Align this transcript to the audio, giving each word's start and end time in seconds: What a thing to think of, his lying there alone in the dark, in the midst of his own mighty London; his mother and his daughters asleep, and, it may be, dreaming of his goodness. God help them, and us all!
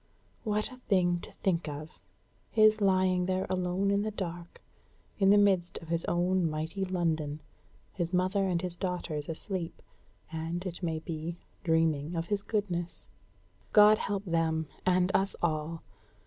What 0.43 0.71
a 0.71 0.77
thing 0.77 1.19
to 1.19 1.31
think 1.31 1.69
of, 1.69 1.99
his 2.49 2.81
lying 2.81 3.27
there 3.27 3.45
alone 3.51 3.91
in 3.91 4.01
the 4.01 4.09
dark, 4.09 4.59
in 5.19 5.29
the 5.29 5.37
midst 5.37 5.77
of 5.77 5.89
his 5.89 6.05
own 6.05 6.49
mighty 6.49 6.83
London; 6.83 7.39
his 7.93 8.11
mother 8.11 8.47
and 8.47 8.63
his 8.63 8.77
daughters 8.77 9.29
asleep, 9.29 9.79
and, 10.31 10.65
it 10.65 10.81
may 10.81 10.97
be, 10.97 11.37
dreaming 11.63 12.15
of 12.15 12.25
his 12.25 12.41
goodness. 12.41 13.09
God 13.73 13.99
help 13.99 14.25
them, 14.25 14.65
and 14.87 15.11
us 15.13 15.35
all! 15.39 15.83